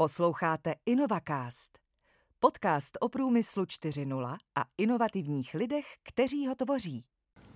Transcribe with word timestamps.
Posloucháte 0.00 0.74
InnovaCast, 0.86 1.78
podcast 2.38 2.98
o 3.00 3.08
průmyslu 3.08 3.64
4.0 3.64 4.36
a 4.58 4.64
inovativních 4.78 5.54
lidech, 5.54 5.84
kteří 6.02 6.46
ho 6.46 6.54
tvoří. 6.54 7.04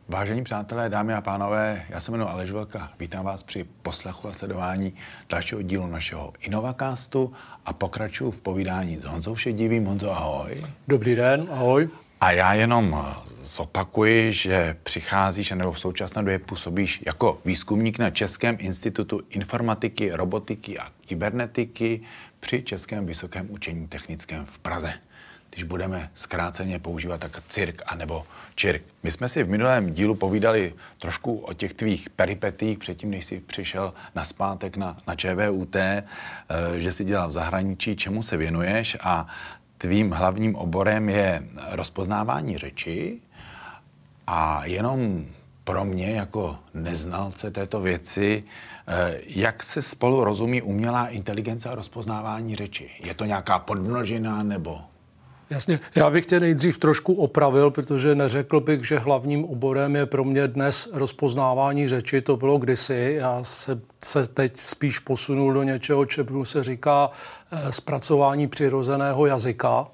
Vážení 0.09 0.45
přátelé, 0.45 0.89
dámy 0.89 1.15
a 1.15 1.21
pánové, 1.21 1.87
já 1.89 2.01
se 2.01 2.11
jmenuji 2.11 2.29
Aleš 2.29 2.51
Velka. 2.51 2.93
Vítám 2.99 3.25
vás 3.25 3.43
při 3.43 3.65
poslechu 3.65 4.29
a 4.29 4.33
sledování 4.33 4.95
dalšího 5.29 5.63
dílu 5.63 5.87
našeho 5.87 6.33
InnovaCastu 6.41 7.33
a 7.65 7.73
pokračuju 7.73 8.31
v 8.31 8.41
povídání 8.41 8.97
s 8.97 9.05
Honzou 9.05 9.37
Šedivým. 9.37 9.85
Honzo, 9.85 10.11
ahoj. 10.11 10.57
Dobrý 10.89 11.15
den, 11.15 11.49
ahoj. 11.51 11.89
A 12.21 12.33
já 12.33 12.55
jenom 12.55 13.15
zopakuji, 13.43 14.33
že 14.33 14.77
přicházíš, 14.83 15.51
nebo 15.51 15.73
v 15.73 15.81
současné 15.81 16.23
době 16.23 16.39
působíš 16.39 17.03
jako 17.07 17.41
výzkumník 17.45 17.99
na 17.99 18.11
Českém 18.11 18.57
institutu 18.61 19.21
informatiky, 19.31 20.13
robotiky 20.13 20.79
a 20.79 20.93
kybernetiky 21.07 22.01
při 22.45 22.63
Českém 22.63 23.07
vysokém 23.07 23.51
učení 23.51 23.89
technickém 23.89 24.47
v 24.47 24.59
Praze. 24.59 24.93
Když 25.51 25.65
budeme 25.65 26.11
zkráceně 26.15 26.79
používat 26.79 27.21
tak 27.21 27.43
cirk 27.49 27.83
anebo 27.87 28.27
čirk. 28.55 28.83
My 29.03 29.11
jsme 29.11 29.29
si 29.29 29.43
v 29.43 29.49
minulém 29.49 29.95
dílu 29.95 30.15
povídali 30.15 30.75
trošku 30.99 31.37
o 31.37 31.53
těch 31.53 31.75
tvých 31.75 32.11
peripetích 32.11 32.79
předtím, 32.79 33.11
než 33.11 33.25
jsi 33.25 33.41
přišel 33.41 33.95
na 34.15 34.25
zpátek 34.25 34.77
na, 34.77 34.97
na 35.07 35.15
ČVUT, 35.15 35.77
eh, 35.77 36.05
že 36.77 36.93
jsi 36.93 37.05
dělal 37.05 37.29
v 37.29 37.33
zahraničí, 37.33 37.97
čemu 37.97 38.23
se 38.23 38.37
věnuješ 38.37 38.97
a 39.01 39.27
tvým 39.79 40.11
hlavním 40.11 40.57
oborem 40.57 41.09
je 41.09 41.43
rozpoznávání 41.71 42.59
řeči 42.59 43.19
a 44.27 44.65
jenom 44.65 45.25
pro 45.65 45.85
mě 45.85 46.11
jako 46.11 46.59
neznalce 46.75 47.51
této 47.51 47.81
věci, 47.81 48.45
jak 49.27 49.63
se 49.63 49.83
spolu 49.83 50.25
rozumí 50.25 50.63
umělá 50.63 51.07
inteligence 51.07 51.69
a 51.69 51.75
rozpoznávání 51.75 52.57
řeči? 52.57 52.91
Je 53.05 53.15
to 53.15 53.25
nějaká 53.25 53.59
podmnožina 53.59 54.43
nebo 54.43 54.79
Jasně, 55.51 55.81
já 55.95 56.11
bych 56.11 56.27
tě 56.27 56.41
nejdřív 56.41 56.79
trošku 56.79 57.15
opravil, 57.15 57.71
protože 57.71 58.15
neřekl 58.15 58.61
bych, 58.61 58.87
že 58.87 58.99
hlavním 58.99 59.45
oborem 59.45 59.97
je 59.97 60.07
pro 60.07 60.25
mě 60.25 60.49
dnes 60.49 60.89
rozpoznávání 60.93 61.89
řeči, 61.89 62.21
to 62.21 62.37
bylo 62.37 62.59
kdysi. 62.59 63.15
Já 63.19 63.39
se, 63.43 63.81
se 64.05 64.27
teď 64.27 64.57
spíš 64.57 64.99
posunul 64.99 65.53
do 65.53 65.63
něčeho, 65.63 66.07
čemu 66.07 66.45
se 66.45 66.65
říká 66.65 67.11
eh, 67.53 67.73
zpracování 67.73 68.47
přirozeného 68.47 69.27
jazyka 69.27 69.87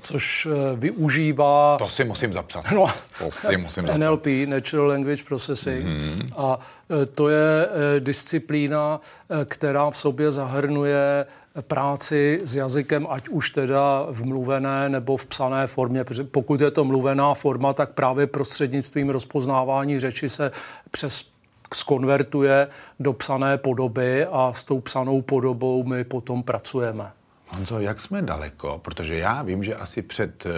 což 0.00 0.48
eh, 0.50 0.76
využívá... 0.76 1.76
To 1.78 1.88
si 1.88 2.04
musím 2.04 2.32
zapsat. 2.32 2.64
No, 2.74 2.86
to 3.18 3.30
si 3.30 3.56
musím 3.56 3.86
zapsat. 3.86 3.98
NLP, 3.98 4.26
Natural 4.46 4.86
Language 4.86 5.22
Processing. 5.24 5.86
Mm-hmm. 5.86 6.32
A 6.36 6.58
eh, 6.90 7.06
to 7.06 7.28
je 7.28 7.68
eh, 7.96 8.00
disciplína, 8.00 9.00
která 9.44 9.90
v 9.90 9.96
sobě 9.96 10.30
zahrnuje 10.30 11.26
práci 11.60 12.40
s 12.44 12.56
jazykem, 12.56 13.06
ať 13.10 13.28
už 13.28 13.50
teda 13.50 14.06
v 14.10 14.24
mluvené 14.24 14.88
nebo 14.88 15.16
v 15.16 15.26
psané 15.26 15.66
formě. 15.66 16.04
Protože 16.04 16.24
pokud 16.24 16.60
je 16.60 16.70
to 16.70 16.84
mluvená 16.84 17.34
forma, 17.34 17.72
tak 17.72 17.90
právě 17.90 18.26
prostřednictvím 18.26 19.08
rozpoznávání 19.08 20.00
řeči 20.00 20.28
se 20.28 20.52
přes 20.90 21.24
skonvertuje 21.74 22.68
do 23.00 23.12
psané 23.12 23.58
podoby 23.58 24.26
a 24.26 24.52
s 24.52 24.64
tou 24.64 24.80
psanou 24.80 25.22
podobou 25.22 25.84
my 25.84 26.04
potom 26.04 26.42
pracujeme. 26.42 27.10
Honzo, 27.50 27.80
jak 27.80 28.00
jsme 28.00 28.22
daleko? 28.22 28.80
Protože 28.84 29.16
já 29.16 29.42
vím, 29.42 29.64
že 29.64 29.74
asi 29.74 30.02
před 30.02 30.46
eh, 30.46 30.50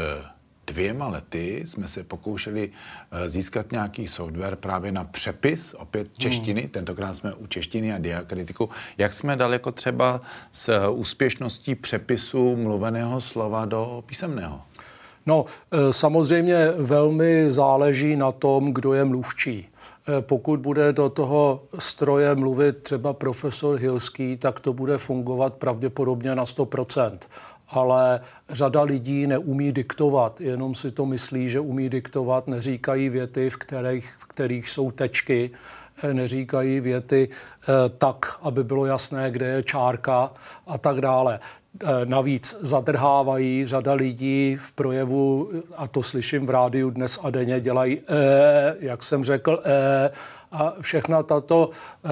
dvěma 0.66 1.08
lety 1.08 1.62
jsme 1.66 1.88
se 1.88 2.04
pokoušeli 2.04 2.70
eh, 3.10 3.28
získat 3.28 3.72
nějaký 3.72 4.08
software 4.08 4.56
právě 4.56 4.92
na 4.92 5.04
přepis, 5.04 5.74
opět 5.74 6.06
hmm. 6.06 6.14
češtiny, 6.18 6.60
hmm. 6.60 6.70
tentokrát 6.70 7.14
jsme 7.14 7.34
u 7.34 7.46
češtiny 7.46 7.92
a 7.92 7.98
diakritiku. 7.98 8.70
Jak 8.98 9.12
jsme 9.12 9.36
daleko 9.36 9.72
třeba 9.72 10.20
s 10.52 10.68
eh, 10.68 10.88
úspěšností 10.88 11.74
přepisu 11.74 12.56
mluveného 12.56 13.20
slova 13.20 13.64
do 13.64 14.05
písemného? 14.06 14.62
No, 15.27 15.44
samozřejmě 15.90 16.70
velmi 16.77 17.50
záleží 17.50 18.17
na 18.17 18.33
tom, 18.33 18.72
kdo 18.72 18.92
je 18.92 19.05
mluvčí. 19.05 19.68
Eh, 20.08 20.23
pokud 20.23 20.61
bude 20.61 20.92
do 20.92 21.08
toho 21.08 21.63
stroje 21.79 22.35
mluvit 22.35 22.83
třeba 22.83 23.13
profesor 23.13 23.79
Hilský, 23.79 24.36
tak 24.36 24.61
to 24.61 24.73
bude 24.73 24.98
fungovat 24.98 25.55
pravděpodobně 25.55 26.35
na 26.35 26.45
100%. 26.45 27.18
Ale 27.68 28.20
řada 28.51 28.83
lidí 28.83 29.27
neumí 29.27 29.73
diktovat, 29.73 30.41
jenom 30.41 30.74
si 30.74 30.91
to 30.91 31.07
myslí, 31.07 31.51
že 31.51 31.61
umí 31.61 31.89
diktovat, 31.89 32.46
neříkají 32.46 33.08
věty, 33.08 33.51
v 33.51 33.57
kterých, 33.57 34.11
v 34.18 34.27
kterých 34.27 34.68
jsou 34.68 34.91
tečky, 34.91 35.51
eh, 36.02 36.14
neříkají 36.14 36.80
věty 36.80 37.29
eh, 37.29 37.89
tak, 37.98 38.39
aby 38.42 38.64
bylo 38.64 38.86
jasné, 38.86 39.30
kde 39.30 39.46
je 39.46 39.62
čárka 39.62 40.33
a 40.67 40.79
tak 40.79 41.01
dále. 41.01 41.41
Navíc 42.05 42.56
zadrhávají 42.60 43.66
řada 43.66 43.92
lidí 43.92 44.56
v 44.60 44.72
projevu, 44.72 45.50
a 45.77 45.88
to 45.88 46.02
slyším 46.02 46.46
v 46.46 46.50
rádiu 46.50 46.90
dnes 46.90 47.18
a 47.22 47.30
denně, 47.30 47.60
dělají, 47.60 47.98
e, 47.98 48.77
jak 48.80 49.02
jsem 49.02 49.24
řekl, 49.24 49.62
e, 49.64 50.11
a 50.52 50.74
všechna 50.80 51.22
tato 51.22 51.70
eh, 52.05 52.08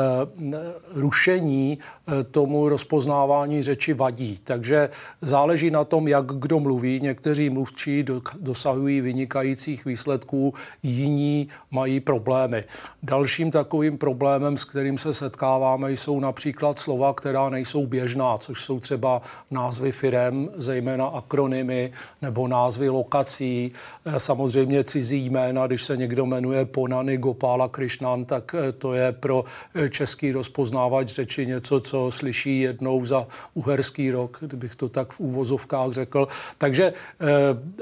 rušení 0.95 1.79
eh, 1.79 2.25
tomu 2.25 2.69
rozpoznávání 2.69 3.63
řeči 3.63 3.93
vadí. 3.93 4.39
Takže 4.45 4.89
záleží 5.23 5.71
na 5.71 5.85
tom, 5.85 6.09
jak 6.09 6.27
kdo 6.27 6.61
mluví. 6.61 7.01
Někteří 7.01 7.51
mluvčí 7.51 8.05
dosahují 8.41 9.01
vynikajících 9.01 9.85
výsledků, 9.85 10.55
jiní 10.83 11.49
mají 11.71 12.01
problémy. 12.01 12.65
Dalším 13.03 13.51
takovým 13.51 13.99
problémem, 13.99 14.57
s 14.57 14.65
kterým 14.65 14.99
se 14.99 15.15
setkáváme, 15.15 15.93
jsou 15.93 16.21
například 16.21 16.79
slova, 16.79 17.15
která 17.15 17.49
nejsou 17.49 17.87
běžná, 17.87 18.39
což 18.39 18.65
jsou 18.65 18.81
třeba 18.81 19.23
názvy 19.51 19.93
firem, 19.93 20.49
zejména 20.57 21.07
akronymy 21.07 21.93
nebo 22.23 22.49
názvy 22.49 22.89
lokací, 22.89 23.73
eh, 24.05 24.21
samozřejmě 24.21 24.85
cizí 24.85 25.31
jména, 25.31 25.67
když 25.67 25.83
se 25.83 25.97
někdo 25.97 26.27
jmenuje 26.27 26.65
Ponany 26.65 27.17
Gopala 27.17 27.69
Krishnan, 27.69 28.25
tak 28.25 28.55
eh, 28.55 28.73
to 28.73 28.95
je 28.95 29.13
pro 29.13 29.45
eh, 29.75 29.89
český 29.89 30.33
rozpoznávač 30.33 31.09
řeči 31.09 31.47
něco, 31.47 31.81
co 31.81 32.11
slyší 32.11 32.61
jednou 32.61 33.05
za 33.05 33.27
uherský 33.55 34.11
rok, 34.11 34.39
kdybych 34.41 34.77
to 34.77 34.89
tak 34.89 35.13
v 35.13 35.21
úvozovkách 35.21 35.91
řekl. 35.93 36.29
Takže, 36.59 36.93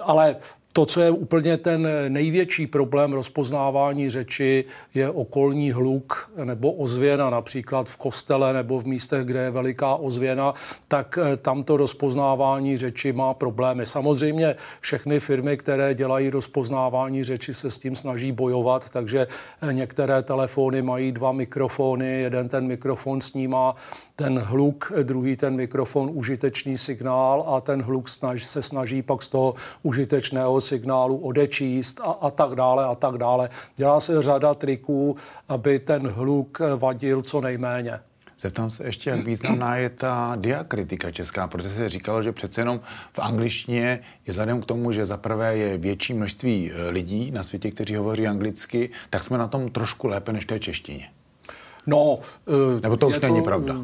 ale 0.03 0.37
to, 0.79 0.87
co 0.87 1.01
je 1.01 1.11
úplně 1.11 1.57
ten 1.57 1.89
největší 2.09 2.67
problém 2.67 3.13
rozpoznávání 3.13 4.11
řeči, 4.11 4.65
je 4.95 5.11
okolní 5.11 5.73
hluk 5.73 6.31
nebo 6.45 6.73
ozvěna, 6.73 7.31
například 7.31 7.89
v 7.89 7.97
kostele 7.97 8.53
nebo 8.53 8.81
v 8.81 8.87
místech, 8.87 9.25
kde 9.25 9.41
je 9.41 9.51
veliká 9.51 9.95
ozvěna, 9.95 10.55
tak 10.89 11.19
eh, 11.23 11.37
tam 11.37 11.65
to 11.65 11.77
rozpoznávání 11.77 12.77
řeči 12.77 13.13
má 13.13 13.35
problémy. 13.35 13.87
Samozřejmě 13.87 14.57
všechny 14.81 15.21
firmy, 15.21 15.57
které 15.57 15.95
dělají 15.95 16.31
rozpoznávání 16.31 17.25
řeči, 17.25 17.55
se 17.55 17.71
s 17.71 17.79
tím 17.79 17.97
snaží 17.97 18.33
bojovat, 18.33 18.91
takže 18.91 19.27
eh, 19.63 19.73
některé 19.73 20.23
telefony 20.23 20.83
mají 20.83 21.13
dva 21.13 21.33
mikrofony, 21.33 22.21
jeden 22.21 22.49
ten 22.49 22.67
mikrofon 22.67 23.21
snímá 23.21 23.75
ten 24.17 24.39
hluk, 24.39 24.93
druhý 25.03 25.37
ten 25.37 25.57
mikrofon 25.57 26.11
užitečný 26.13 26.79
signál 26.79 27.45
a 27.47 27.61
ten 27.61 27.83
hluk 27.83 28.09
snaž, 28.09 28.45
se 28.45 28.63
snaží 28.63 29.03
pak 29.03 29.23
z 29.23 29.29
toho 29.29 29.55
užitečného 29.83 30.61
signálu 30.69 31.17
odečíst 31.17 32.01
a, 32.01 32.05
a 32.05 32.31
tak 32.31 32.55
dále 32.55 32.85
a 32.85 32.95
tak 32.95 33.19
dále. 33.19 33.51
Dělá 33.77 34.01
se 34.01 34.23
řada 34.23 34.55
triků, 34.55 35.17
aby 35.49 35.79
ten 35.79 36.09
hluk 36.09 36.59
vadil 36.77 37.23
co 37.23 37.41
nejméně. 37.41 38.01
Zeptám 38.41 38.71
se 38.71 38.85
ještě, 38.85 39.11
jak 39.11 39.27
významná 39.27 39.77
je 39.77 39.91
ta 39.91 40.37
diakritika 40.37 41.11
česká, 41.11 41.47
protože 41.47 41.71
se 41.71 41.89
říkalo, 41.89 42.23
že 42.23 42.33
přece 42.33 42.61
jenom 42.61 42.81
v 43.13 43.19
angličtině 43.19 44.01
je 44.27 44.31
vzhledem 44.31 44.61
k 44.61 44.67
tomu, 44.67 44.93
že 44.93 45.07
zaprvé 45.07 45.57
je 45.57 45.79
větší 45.79 46.15
množství 46.15 46.73
eh, 46.73 46.91
lidí 46.91 47.31
na 47.31 47.43
světě, 47.43 47.71
kteří 47.71 47.97
hovoří 47.97 48.27
anglicky, 48.27 48.91
tak 49.11 49.23
jsme 49.23 49.39
na 49.39 49.49
tom 49.49 49.71
trošku 49.71 50.07
lépe 50.07 50.33
než 50.33 50.45
v 50.45 50.47
té 50.47 50.59
češtině. 50.59 51.09
No, 51.89 52.19
eh, 52.49 52.81
Nebo 52.81 52.97
to 52.97 53.09
už 53.09 53.21
není 53.21 53.39
to, 53.39 53.45
pravda? 53.45 53.75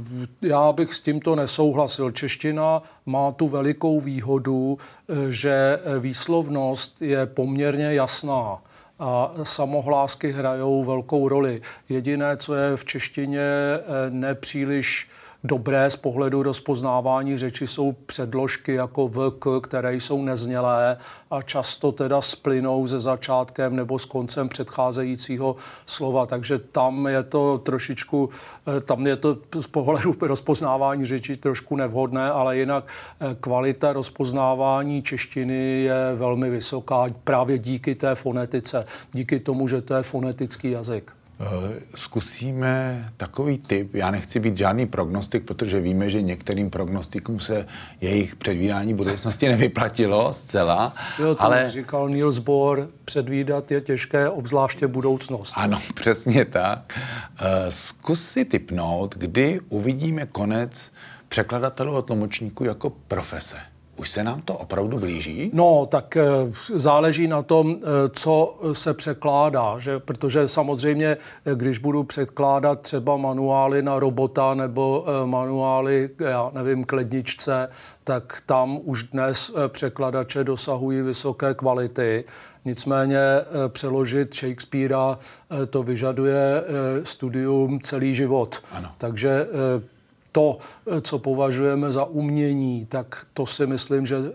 Já 0.43 0.73
bych 0.73 0.95
s 0.95 1.01
tímto 1.01 1.37
nesouhlasil. 1.37 2.11
Čeština 2.11 2.83
má 3.07 3.33
tu 3.33 3.49
velikou 3.49 4.01
výhodu, 4.01 4.79
eh, 4.79 5.15
že 5.29 5.79
výslovnost 5.99 7.03
je 7.03 7.27
poměrně 7.27 7.95
jasná 7.95 8.63
a 8.99 9.35
samohlásky 9.43 10.33
hrajou 10.33 10.85
velkou 10.85 11.29
roli. 11.29 11.63
Jediné, 11.89 12.37
co 12.37 12.55
je 12.55 12.77
v 12.77 12.85
češtině 12.85 13.41
eh, 13.41 13.81
nepříliš 14.11 15.09
dobré 15.45 15.91
z 15.91 15.97
pohledu 15.97 16.43
rozpoznávání 16.43 17.39
řeči 17.39 17.67
jsou 17.67 17.93
předložky 17.93 18.75
jako 18.75 19.09
vk, 19.09 19.47
které 19.63 19.95
jsou 19.95 20.23
neznělé 20.23 20.97
a 21.31 21.43
často 21.43 21.93
teda 21.93 22.21
splynou 22.21 22.87
se 22.87 22.99
začátkem 22.99 23.77
nebo 23.77 23.99
s 23.99 24.05
koncem 24.05 24.49
předcházejícího 24.49 25.57
slova. 25.87 26.27
Takže 26.27 26.59
tam 26.59 27.07
je 27.07 27.23
to 27.23 27.59
trošičku, 27.59 28.29
eh, 28.77 28.81
tam 28.81 29.07
je 29.07 29.17
to 29.17 29.39
z 29.61 29.67
pohledu 29.67 30.15
rozpoznávání 30.21 31.05
řeči 31.05 31.37
trošku 31.37 31.77
nevhodné, 31.77 32.31
ale 32.31 32.57
jinak 32.57 32.85
eh, 33.21 33.37
kvalita 33.41 33.93
rozpoznávání 33.93 35.03
češtiny 35.03 35.83
je 35.83 36.15
velmi 36.17 36.51
vysoká 36.51 37.07
právě 37.25 37.59
díky 37.59 37.95
té 37.95 38.15
fonetice, 38.15 38.87
díky 39.13 39.41
tomu, 39.41 39.69
že 39.69 39.83
to 39.83 39.95
je 39.95 40.03
fonetický 40.03 40.71
jazyk. 40.71 41.24
Eh, 41.41 41.81
zkusíme 41.95 43.05
takový 43.17 43.59
typ. 43.59 43.95
Já 43.95 44.11
nechci 44.11 44.41
být 44.41 44.57
žádný 44.57 44.87
prognostik, 44.87 45.45
protože 45.45 45.81
víme, 45.81 46.11
že 46.11 46.23
některým 46.23 46.71
prognostikům 46.71 47.41
se 47.41 47.67
jejich 48.01 48.37
předvídání 48.37 48.95
budoucnosti 48.95 49.49
nevyplatilo 49.55 50.33
zcela. 50.33 50.95
Jo, 51.19 51.35
to 51.35 51.43
ale 51.43 51.71
říkal 51.71 52.09
Niels 52.09 52.39
Bohr, 52.39 52.87
předvídat 53.05 53.71
je 53.71 53.81
těžké, 53.81 54.29
obzvláště 54.29 54.87
budoucnost. 54.87 55.53
Ano, 55.57 55.79
přesně 55.95 56.45
tak. 56.45 56.99
Eh, 56.99 57.71
zkus 57.71 58.25
si 58.25 58.45
typnout, 58.45 59.15
kdy 59.19 59.61
uvidíme 59.69 60.27
konec 60.27 60.93
překladatelů 61.29 61.97
a 61.97 62.03
tlumočníků 62.03 62.65
jako 62.65 62.91
profese. 62.91 63.57
Už 63.97 64.11
se 64.11 64.25
nám 64.25 64.43
to 64.43 64.55
opravdu 64.55 64.99
blíží? 64.99 65.51
No, 65.53 65.87
tak 65.87 66.17
eh, 66.17 66.23
záleží 66.75 67.27
na 67.27 67.43
tom, 67.43 67.77
eh, 67.77 67.87
co 68.13 68.61
se 68.73 68.95
překládá, 68.95 69.79
že? 69.79 69.99
protože 69.99 70.49
samozřejmě, 70.49 71.07
eh, 71.07 71.55
když 71.55 71.79
budu 71.79 72.05
překládat 72.05 72.81
třeba 72.81 73.17
manuály 73.17 73.83
na 73.83 73.99
robota 73.99 74.55
nebo 74.55 75.07
manuály, 75.25 76.11
já 76.19 76.51
nevím, 76.55 76.85
k 76.85 76.93
ledničce, 76.93 77.69
tak 78.05 78.43
tam 78.47 78.79
už 78.85 79.03
dnes 79.03 79.53
překladače 79.69 80.45
dosahují 80.45 81.03
vysoké 81.03 81.55
kvality. 81.55 82.25
Nicméně 82.65 83.21
přeložit 83.69 84.35
Shakespearea 84.35 85.19
to 85.71 85.83
vyžaduje 85.83 86.65
studium 87.03 87.81
celý 87.81 88.15
život. 88.15 88.63
Ano. 88.73 88.89
Takže 88.99 89.47
to, 90.35 90.59
co 91.01 91.19
považujeme 91.19 91.93
za 91.93 92.05
umění, 92.05 92.87
tak 92.87 93.27
to 93.35 93.47
si 93.47 93.67
myslím, 93.67 94.07
že 94.07 94.17
eh, 94.17 94.33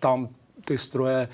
tam 0.00 0.28
ty 0.64 0.78
stroje, 0.78 1.28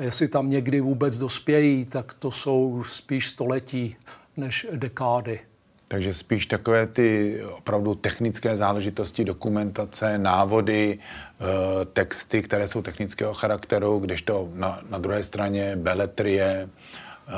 jestli 0.00 0.28
tam 0.28 0.50
někdy 0.50 0.80
vůbec 0.80 1.18
dospějí, 1.18 1.84
tak 1.84 2.14
to 2.14 2.30
jsou 2.30 2.84
spíš 2.84 3.30
století 3.30 3.96
než 4.36 4.66
dekády. 4.72 5.40
Takže 5.88 6.14
spíš 6.14 6.46
takové 6.46 6.86
ty 6.86 7.40
opravdu 7.44 7.94
technické 7.94 8.56
záležitosti, 8.56 9.24
dokumentace, 9.24 10.18
návody, 10.18 10.98
eh, 10.98 11.84
texty, 11.84 12.42
které 12.42 12.66
jsou 12.66 12.82
technického 12.82 13.34
charakteru, 13.34 13.98
kdežto 13.98 14.48
na, 14.54 14.80
na 14.90 14.98
druhé 14.98 15.22
straně 15.22 15.76
beletrie, 15.76 16.68
eh, 17.28 17.32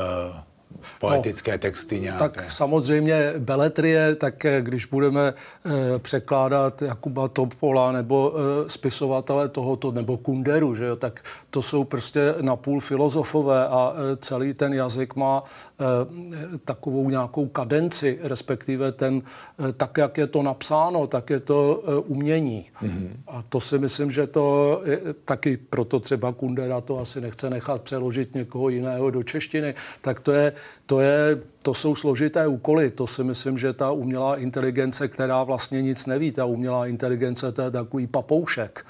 poetické 1.01 1.53
no, 1.53 1.59
texty 1.59 2.01
nějaké. 2.01 2.19
Tak 2.19 2.51
samozřejmě 2.51 3.33
beletrie, 3.39 4.15
tak 4.15 4.45
eh, 4.45 4.63
když 4.63 4.87
budeme 4.87 5.29
e, 5.29 5.99
překládat 5.99 6.83
Jakuba 6.83 7.29
Topola 7.29 7.93
nebo 7.93 8.35
e, 8.35 8.69
spisovatele 8.69 9.49
tohoto, 9.49 9.93
nebo 9.93 10.17
Kunderu, 10.17 10.75
že 10.75 10.85
jo, 10.85 10.97
tak 10.97 11.21
to 11.51 11.63
jsou 11.63 11.85
prostě 11.85 12.35
napůl 12.41 12.81
filozofové 12.81 13.69
a 13.69 13.93
e, 14.13 14.17
celý 14.17 14.55
ten 14.55 14.75
jazyk 14.75 15.17
má 15.17 15.43
e, 15.43 16.59
takovou 16.65 17.11
nějakou 17.11 17.47
kadenci, 17.47 18.19
respektive 18.23 18.93
ten, 18.93 19.23
e, 19.69 19.73
tak, 19.73 19.99
jak 19.99 20.19
je 20.19 20.27
to 20.27 20.43
napsáno, 20.43 21.07
tak 21.07 21.31
je 21.31 21.41
to 21.41 21.83
e, 21.87 21.97
umění. 21.97 22.65
Mm-hmm. 22.83 23.11
A 23.27 23.45
to 23.49 23.61
si 23.61 23.79
myslím, 23.79 24.11
že 24.11 24.27
to 24.27 24.81
je, 24.85 25.01
taky 25.25 25.57
proto 25.57 26.01
třeba 26.01 26.33
Kundera 26.33 26.81
to 26.81 26.99
asi 26.99 27.21
nechce 27.21 27.51
nechat 27.51 27.83
přeložit 27.83 28.35
někoho 28.35 28.69
jiného 28.69 29.11
do 29.11 29.23
češtiny, 29.23 29.75
tak 30.01 30.21
to 30.21 30.33
je 30.33 30.53
to, 30.87 31.01
je, 31.01 31.41
to 31.63 31.75
jsou 31.75 31.95
složité 31.95 32.47
úkoly. 32.47 32.91
To 32.91 33.07
si 33.07 33.25
myslím, 33.25 33.59
že 33.59 33.73
ta 33.73 33.91
umělá 33.91 34.37
inteligence, 34.37 35.09
která 35.09 35.45
vlastně 35.45 35.83
nic 35.83 36.07
neví, 36.07 36.33
ta 36.33 36.45
umělá 36.45 36.87
inteligence, 36.87 37.53
to 37.53 37.63
je 37.63 37.71
takový 37.71 38.07
papoušek. 38.07 38.87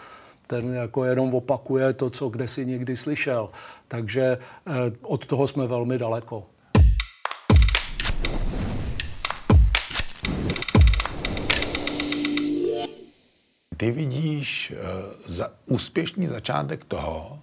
Ten 0.46 0.74
jako 0.74 1.04
jenom 1.04 1.34
opakuje 1.34 1.92
to, 1.92 2.10
co 2.10 2.28
kde 2.28 2.48
si 2.48 2.66
někdy 2.66 2.96
slyšel. 2.96 3.50
Takže 3.88 4.38
eh, 4.66 4.72
od 5.02 5.26
toho 5.26 5.46
jsme 5.46 5.66
velmi 5.66 5.98
daleko. 5.98 6.46
Ty 13.78 13.90
vidíš 13.90 14.72
uh, 14.72 14.78
za 15.26 15.50
úspěšný 15.66 16.26
začátek 16.26 16.84
toho, 16.84 17.38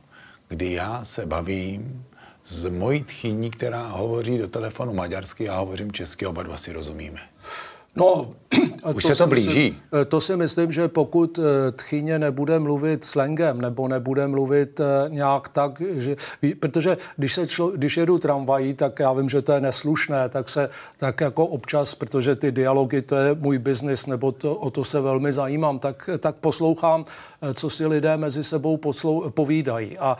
kdy 0.47 0.71
já 0.71 1.03
se 1.03 1.25
bavím 1.25 2.05
s 2.45 2.65
mojí 2.65 3.03
tchyní, 3.03 3.51
která 3.51 3.87
hovoří 3.87 4.37
do 4.37 4.47
telefonu 4.47 4.93
maďarsky, 4.93 5.43
já 5.43 5.59
hovořím 5.59 5.91
česky, 5.91 6.25
oba 6.25 6.43
dva 6.43 6.57
si 6.57 6.73
rozumíme. 6.73 7.19
No, 7.95 8.33
Už 8.95 9.03
to 9.03 9.09
se 9.09 9.15
to 9.15 9.27
blíží. 9.27 9.47
Myslím, 9.47 9.81
eh, 10.01 10.05
to 10.05 10.21
si 10.21 10.37
myslím, 10.37 10.71
že 10.71 10.87
pokud 10.87 11.39
eh, 11.39 11.71
tchyně 11.71 12.19
nebude 12.19 12.59
mluvit 12.59 13.03
slangem 13.03 13.61
nebo 13.61 13.87
nebude 13.87 14.27
mluvit 14.27 14.79
eh, 14.79 15.09
nějak 15.09 15.47
tak, 15.47 15.81
že, 15.91 16.15
protože 16.59 16.97
když, 17.17 17.33
se 17.33 17.47
člo, 17.47 17.71
když 17.71 17.97
jedu 17.97 18.19
tramvají, 18.19 18.73
tak 18.73 18.99
já 18.99 19.13
vím, 19.13 19.29
že 19.29 19.41
to 19.41 19.51
je 19.51 19.61
neslušné, 19.61 20.29
tak 20.29 20.49
se 20.49 20.69
tak 20.97 21.21
jako 21.21 21.45
občas, 21.45 21.95
protože 21.95 22.35
ty 22.35 22.51
dialogy, 22.51 23.01
to 23.01 23.15
je 23.15 23.35
můj 23.39 23.57
biznis, 23.57 24.05
nebo 24.05 24.31
to, 24.31 24.55
o 24.55 24.71
to 24.71 24.83
se 24.83 25.01
velmi 25.01 25.33
zajímám, 25.33 25.79
tak, 25.79 26.09
tak 26.19 26.35
poslouchám, 26.35 27.05
co 27.53 27.69
si 27.69 27.85
lidé 27.85 28.17
mezi 28.17 28.43
sebou 28.43 28.77
poslou, 28.77 29.29
povídají. 29.29 29.97
A 29.97 30.17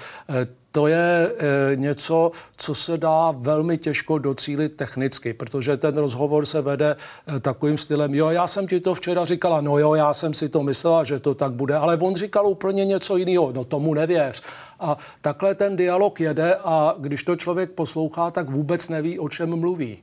to 0.76 0.88
je 0.88 1.32
e, 1.38 1.76
něco, 1.76 2.32
co 2.58 2.76
se 2.76 2.98
dá 2.98 3.32
velmi 3.38 3.78
těžko 3.78 4.18
docílit 4.18 4.76
technicky, 4.76 5.34
protože 5.34 5.78
ten 5.78 5.98
rozhovor 5.98 6.46
se 6.46 6.62
vede 6.62 6.96
e, 7.36 7.40
takovým 7.40 7.78
stylem, 7.78 8.16
jo, 8.16 8.30
já 8.30 8.48
jsem 8.48 8.68
ti 8.68 8.80
to 8.80 8.94
včera 8.94 9.26
říkala, 9.26 9.62
no 9.62 9.78
jo, 9.78 9.96
já 9.96 10.14
jsem 10.14 10.34
si 10.34 10.50
to 10.50 10.64
myslela, 10.64 11.04
že 11.04 11.20
to 11.20 11.34
tak 11.34 11.52
bude, 11.52 11.76
ale 11.76 11.98
on 11.98 12.16
říkal 12.16 12.48
úplně 12.48 12.86
něco 12.86 13.18
jiného, 13.18 13.52
no 13.52 13.64
tomu 13.64 13.94
nevěř. 13.94 14.44
A 14.80 14.98
takhle 15.22 15.56
ten 15.56 15.76
dialog 15.76 16.20
jede 16.20 16.56
a 16.64 16.96
když 17.00 17.24
to 17.24 17.36
člověk 17.36 17.72
poslouchá, 17.72 18.32
tak 18.32 18.50
vůbec 18.50 18.90
neví, 18.90 19.20
o 19.20 19.30
čem 19.30 19.56
mluví 19.56 19.98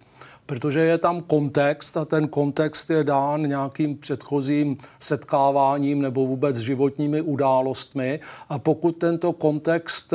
protože 0.46 0.80
je 0.80 0.98
tam 0.98 1.20
kontext 1.20 1.96
a 1.96 2.04
ten 2.04 2.28
kontext 2.28 2.90
je 2.90 3.04
dán 3.04 3.42
nějakým 3.42 3.96
předchozím 3.96 4.76
setkáváním 5.00 6.02
nebo 6.02 6.26
vůbec 6.26 6.56
životními 6.56 7.20
událostmi. 7.20 8.20
A 8.48 8.58
pokud 8.58 8.92
tento 8.92 9.32
kontext 9.32 10.14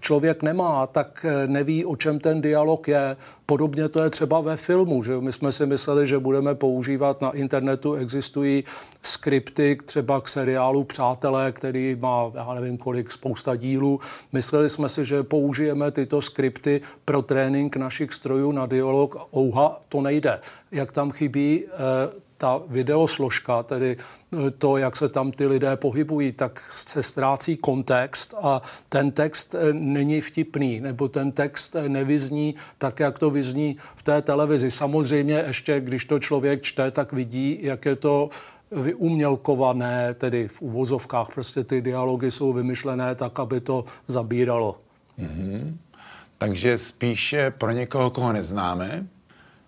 člověk 0.00 0.42
nemá, 0.42 0.86
tak 0.86 1.26
eh, 1.28 1.46
neví, 1.46 1.84
o 1.84 1.96
čem 1.96 2.18
ten 2.18 2.40
dialog 2.40 2.88
je. 2.88 3.16
Podobně 3.46 3.88
to 3.88 4.02
je 4.02 4.10
třeba 4.10 4.40
ve 4.40 4.56
filmu. 4.56 5.02
Že? 5.02 5.20
My 5.20 5.32
jsme 5.32 5.52
si 5.52 5.66
mysleli, 5.66 6.06
že 6.06 6.18
budeme 6.18 6.54
používat 6.54 7.20
na 7.20 7.30
internetu, 7.30 7.94
existují 7.94 8.64
skripty 9.02 9.78
třeba 9.84 10.20
k 10.20 10.28
seriálu 10.28 10.84
Přátelé, 10.84 11.52
který 11.52 11.96
má, 12.00 12.32
já 12.34 12.54
nevím 12.54 12.78
kolik, 12.78 13.10
spousta 13.10 13.56
dílů. 13.56 14.00
Mysleli 14.32 14.68
jsme 14.68 14.88
si, 14.88 15.04
že 15.04 15.22
použijeme 15.22 15.90
tyto 15.90 16.22
skripty 16.22 16.80
pro 17.04 17.22
trénink 17.22 17.76
našich 17.76 18.12
strojů 18.12 18.52
na 18.52 18.66
dialog. 18.66 19.16
Ouha, 19.36 19.80
to 19.88 20.00
nejde. 20.00 20.40
Jak 20.72 20.92
tam 20.92 21.10
chybí 21.10 21.64
eh, 21.66 22.29
ta 22.40 22.62
videosložka, 22.68 23.62
tedy 23.62 23.96
eh, 23.96 24.50
to, 24.50 24.76
jak 24.76 24.96
se 24.96 25.08
tam 25.08 25.32
ty 25.32 25.46
lidé 25.46 25.76
pohybují, 25.76 26.32
tak 26.32 26.62
se 26.72 27.02
ztrácí 27.02 27.56
kontext 27.56 28.34
a 28.42 28.62
ten 28.88 29.10
text 29.10 29.54
eh, 29.54 29.72
není 29.72 30.20
vtipný, 30.20 30.80
nebo 30.80 31.08
ten 31.08 31.32
text 31.32 31.76
eh, 31.76 31.88
nevyzní 31.88 32.54
tak, 32.78 33.00
jak 33.00 33.18
to 33.18 33.30
vyzní 33.30 33.76
v 33.96 34.02
té 34.02 34.22
televizi. 34.22 34.70
Samozřejmě 34.70 35.44
ještě, 35.46 35.80
když 35.80 36.04
to 36.04 36.18
člověk 36.18 36.62
čte, 36.62 36.90
tak 36.90 37.12
vidí, 37.12 37.58
jak 37.60 37.84
je 37.84 37.96
to 37.96 38.30
vyumělkované, 38.72 40.14
tedy 40.14 40.48
v 40.48 40.62
uvozovkách, 40.62 41.28
prostě 41.34 41.64
ty 41.64 41.80
dialogy 41.80 42.30
jsou 42.30 42.52
vymyšlené 42.52 43.14
tak, 43.14 43.40
aby 43.40 43.60
to 43.60 43.84
zabíralo. 44.06 44.78
Mm-hmm. 45.18 45.76
Takže 46.38 46.78
spíše 46.78 47.50
pro 47.50 47.70
někoho, 47.70 48.10
koho 48.10 48.32
neznáme, 48.32 49.06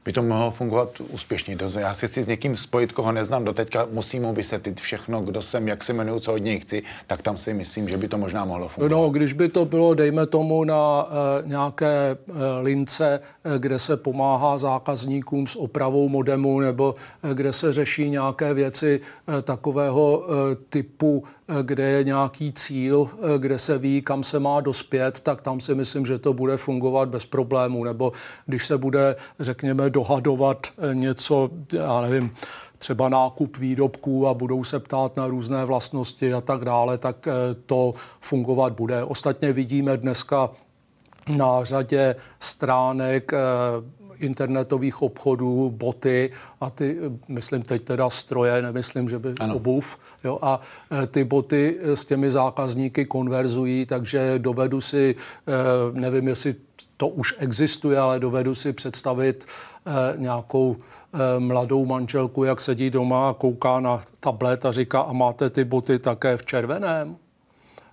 by 0.04 0.12
to 0.12 0.22
mohlo 0.22 0.50
fungovat 0.50 1.00
úspěšně. 1.00 1.56
Já 1.78 1.94
se 1.94 2.06
chci 2.06 2.22
s 2.22 2.26
někým 2.26 2.56
spojit, 2.56 2.92
koho 2.92 3.12
neznám 3.12 3.44
doteďka, 3.44 3.86
musím 3.92 4.22
mu 4.22 4.32
vysvětlit 4.32 4.80
všechno, 4.80 5.22
kdo 5.22 5.42
jsem, 5.42 5.68
jak 5.68 5.84
se 5.84 5.92
jmenuju, 5.92 6.20
co 6.20 6.34
od 6.34 6.38
něj 6.38 6.60
chci, 6.60 6.82
tak 7.06 7.22
tam 7.22 7.38
si 7.38 7.54
myslím, 7.54 7.88
že 7.88 7.96
by 7.96 8.08
to 8.08 8.18
možná 8.18 8.44
mohlo 8.44 8.68
fungovat. 8.68 8.96
No, 8.96 9.10
když 9.10 9.32
by 9.32 9.48
to 9.48 9.64
bylo, 9.64 9.94
dejme 9.94 10.26
tomu, 10.26 10.64
na 10.64 11.08
e, 11.44 11.48
nějaké 11.48 12.10
e, 12.10 12.16
lince, 12.62 13.20
e, 13.44 13.58
kde 13.58 13.78
se 13.78 13.96
pomáhá 13.96 14.58
zákazníkům 14.58 15.46
s 15.46 15.56
opravou 15.56 16.08
modemu, 16.08 16.60
nebo 16.60 16.94
e, 17.30 17.34
kde 17.34 17.52
se 17.52 17.72
řeší 17.72 18.10
nějaké 18.10 18.54
věci 18.54 19.00
e, 19.38 19.42
takového 19.42 20.24
e, 20.24 20.54
typu, 20.68 21.24
e, 21.48 21.62
kde 21.62 21.84
je 21.84 22.04
nějaký 22.04 22.52
cíl, 22.52 23.10
e, 23.34 23.38
kde 23.38 23.58
se 23.58 23.78
ví, 23.78 24.02
kam 24.02 24.22
se 24.22 24.38
má 24.38 24.60
dospět, 24.60 25.20
tak 25.20 25.42
tam 25.42 25.60
si 25.60 25.74
myslím, 25.74 26.06
že 26.06 26.18
to 26.18 26.32
bude 26.32 26.56
fungovat 26.56 27.08
bez 27.08 27.26
problémů. 27.26 27.84
Nebo 27.84 28.12
když 28.46 28.66
se 28.66 28.78
bude, 28.78 29.16
řekněme, 29.40 29.90
dohadovat 29.92 30.66
eh, 30.78 30.94
něco, 30.94 31.50
já 31.72 32.00
nevím, 32.00 32.30
třeba 32.78 33.08
nákup 33.08 33.56
výrobků 33.56 34.28
a 34.28 34.34
budou 34.34 34.64
se 34.64 34.80
ptát 34.80 35.16
na 35.16 35.26
různé 35.26 35.64
vlastnosti 35.64 36.34
a 36.34 36.40
tak 36.40 36.64
dále, 36.64 36.98
tak 36.98 37.28
eh, 37.28 37.32
to 37.66 37.94
fungovat 38.20 38.72
bude. 38.72 39.04
Ostatně 39.04 39.52
vidíme 39.52 39.96
dneska 39.96 40.50
na 41.36 41.64
řadě 41.64 42.16
stránek 42.38 43.32
eh, 43.32 43.38
internetových 44.18 45.02
obchodů, 45.02 45.70
boty 45.70 46.30
a 46.60 46.70
ty, 46.70 46.98
myslím 47.28 47.62
teď 47.62 47.82
teda 47.82 48.10
stroje, 48.10 48.62
nemyslím, 48.62 49.08
že 49.08 49.18
by 49.18 49.34
ano. 49.40 49.56
obuv. 49.56 49.98
Jo, 50.24 50.38
a 50.42 50.60
ty 51.06 51.24
boty 51.24 51.78
s 51.82 52.04
těmi 52.04 52.30
zákazníky 52.30 53.04
konverzují, 53.04 53.86
takže 53.86 54.38
dovedu 54.38 54.80
si, 54.80 55.14
nevím, 55.92 56.28
jestli 56.28 56.54
to 57.02 57.08
už 57.08 57.34
existuje, 57.38 57.98
ale 57.98 58.20
dovedu 58.20 58.54
si 58.54 58.72
představit 58.72 59.46
nějakou 60.16 60.76
mladou 61.38 61.86
manželku, 61.86 62.44
jak 62.44 62.60
sedí 62.60 62.90
doma 62.90 63.28
a 63.28 63.32
kouká 63.34 63.80
na 63.80 64.00
tablet 64.20 64.66
a 64.66 64.72
říká, 64.72 65.00
a 65.00 65.12
máte 65.12 65.50
ty 65.50 65.64
boty 65.64 65.98
také 65.98 66.36
v 66.36 66.46
červeném? 66.46 67.16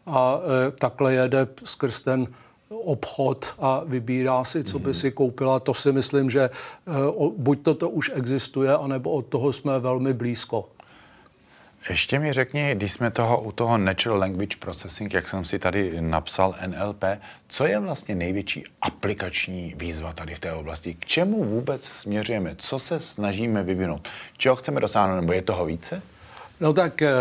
A 0.06 0.40
takhle 0.80 1.14
jede 1.14 1.48
skrz 1.64 2.02
ten 2.02 2.28
obchod 2.70 3.46
a 3.60 3.82
vybírá 3.86 4.44
si, 4.44 4.64
co 4.64 4.80
by 4.80 4.94
si 4.94 5.12
koupila. 5.12 5.60
To 5.60 5.74
si 5.74 5.92
myslím, 5.92 6.30
že 6.30 6.50
buď 7.38 7.60
toto 7.64 7.90
už 7.90 8.12
existuje, 8.14 8.78
anebo 8.78 9.12
od 9.12 9.26
toho 9.26 9.54
jsme 9.54 9.80
velmi 9.80 10.14
blízko. 10.14 10.70
Ještě 11.90 12.20
mi 12.20 12.34
řekni, 12.34 12.76
když 12.76 12.94
jsme 12.94 13.12
toho 13.12 13.42
u 13.42 13.52
toho 13.52 13.78
Natural 13.78 14.20
Language 14.20 14.58
Processing, 14.60 15.14
jak 15.14 15.28
jsem 15.28 15.46
si 15.46 15.60
tady 15.60 16.02
napsal 16.02 16.56
NLP, 16.68 17.04
co 17.48 17.66
je 17.66 17.80
vlastně 17.80 18.16
největší 18.16 18.64
aplikační 18.82 19.74
výzva 19.78 20.14
tady 20.14 20.36
v 20.36 20.40
té 20.40 20.54
oblasti? 20.54 20.94
K 20.94 21.06
čemu 21.06 21.44
vůbec 21.44 21.86
směřujeme? 21.86 22.56
Co 22.58 22.80
se 22.80 23.00
snažíme 23.00 23.64
vyvinout? 23.64 24.08
Čeho 24.38 24.56
chceme 24.56 24.82
dosáhnout? 24.82 25.16
Nebo 25.22 25.34
je 25.34 25.42
toho 25.42 25.66
více? 25.66 26.02
No 26.60 26.74
tak 26.74 27.02
eh, 27.02 27.12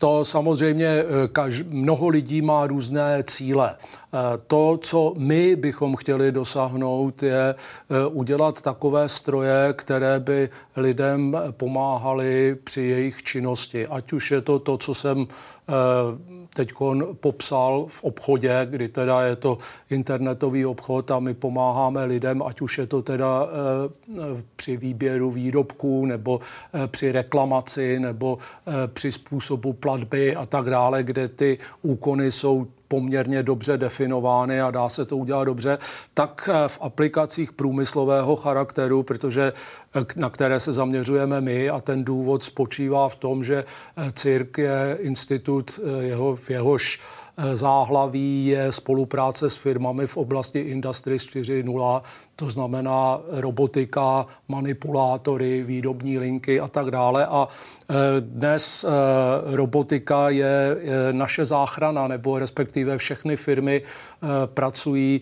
to 0.00 0.24
samozřejmě 0.24 0.86
eh, 0.86 1.04
kaž, 1.28 1.62
mnoho 1.68 2.08
lidí 2.08 2.42
má 2.42 2.66
různé 2.66 3.24
cíle. 3.26 3.76
Eh, 3.76 4.18
to, 4.46 4.78
co 4.82 5.14
my 5.16 5.56
bychom 5.56 5.96
chtěli 5.96 6.32
dosáhnout, 6.32 7.22
je 7.22 7.54
udělat 8.08 8.62
takové 8.62 9.08
stroje, 9.08 9.72
které 9.72 10.20
by 10.20 10.48
lidem 10.76 11.36
pomáhaly 11.50 12.56
při 12.64 12.82
jejich 12.82 13.22
činnosti. 13.22 13.86
Ať 13.86 14.12
už 14.12 14.30
je 14.30 14.40
to 14.40 14.58
to, 14.58 14.78
co 14.78 14.94
jsem 14.94 15.26
teď 16.54 16.72
popsal 17.20 17.86
v 17.88 18.04
obchodě, 18.04 18.66
kdy 18.70 18.88
teda 18.88 19.22
je 19.22 19.36
to 19.36 19.58
internetový 19.90 20.66
obchod 20.66 21.10
a 21.10 21.18
my 21.20 21.34
pomáháme 21.34 22.04
lidem, 22.04 22.42
ať 22.42 22.60
už 22.60 22.78
je 22.78 22.86
to 22.86 23.02
teda 23.02 23.48
při 24.56 24.76
výběru 24.76 25.30
výrobků 25.30 26.06
nebo 26.06 26.40
při 26.86 27.12
reklamaci 27.12 28.00
nebo 28.00 28.38
při 28.86 29.12
způsobu 29.12 29.72
platby 29.72 30.36
a 30.36 30.46
tak 30.46 30.70
dále, 30.70 31.02
kde 31.02 31.28
ty 31.28 31.58
úkony 31.82 32.30
jsou 32.30 32.66
poměrně 32.90 33.42
dobře 33.42 33.76
definovány 33.76 34.60
a 34.60 34.70
dá 34.70 34.88
se 34.88 35.04
to 35.04 35.16
udělat 35.16 35.44
dobře, 35.44 35.78
tak 36.14 36.48
eh, 36.52 36.68
v 36.68 36.78
aplikacích 36.80 37.52
průmyslového 37.52 38.36
charakteru, 38.36 39.02
protože 39.02 39.52
eh, 39.94 40.04
na 40.16 40.30
které 40.30 40.60
se 40.60 40.72
zaměřujeme 40.72 41.40
my 41.40 41.70
a 41.70 41.80
ten 41.80 42.04
důvod 42.04 42.42
spočívá 42.42 43.08
v 43.08 43.16
tom, 43.16 43.44
že 43.44 43.64
eh, 43.64 44.12
CIRK 44.12 44.58
je 44.58 44.98
institut, 45.00 45.80
jeho, 46.00 46.38
jehož 46.48 47.00
záhlaví 47.52 48.46
je 48.46 48.72
spolupráce 48.72 49.50
s 49.50 49.56
firmami 49.56 50.06
v 50.06 50.16
oblasti 50.16 50.58
Industry 50.58 51.16
4.0, 51.16 52.02
to 52.36 52.48
znamená 52.48 53.20
robotika, 53.28 54.26
manipulátory, 54.48 55.62
výrobní 55.62 56.18
linky 56.18 56.60
a 56.60 56.68
tak 56.68 56.90
dále. 56.90 57.26
A 57.26 57.48
e, 57.48 57.94
dnes 58.20 58.84
e, 58.84 58.88
robotika 59.56 60.28
je 60.28 60.76
naše 61.12 61.44
záchrana, 61.44 62.08
nebo 62.08 62.38
respektive 62.38 62.98
všechny 62.98 63.36
firmy 63.36 63.82
pracují 64.46 65.20